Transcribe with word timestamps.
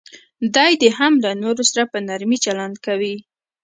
دی 0.55 0.71
دې 0.81 0.89
هم 0.97 1.13
له 1.23 1.31
نورو 1.43 1.63
سره 1.71 1.83
په 1.91 1.97
نرمي 2.07 2.37
چلند 2.45 2.75
کوي. 2.85 3.15